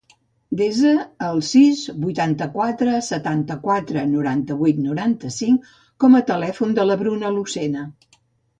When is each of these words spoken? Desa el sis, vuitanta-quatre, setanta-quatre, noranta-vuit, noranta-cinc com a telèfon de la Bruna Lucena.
Desa 0.59 0.93
el 1.25 1.41
sis, 1.49 1.83
vuitanta-quatre, 2.05 2.95
setanta-quatre, 3.09 4.07
noranta-vuit, 4.15 4.81
noranta-cinc 4.89 5.71
com 6.05 6.19
a 6.21 6.25
telèfon 6.33 6.77
de 6.81 6.91
la 6.91 7.01
Bruna 7.05 7.35
Lucena. 7.39 7.89